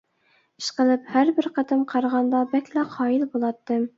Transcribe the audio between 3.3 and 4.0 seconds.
بولاتتىم.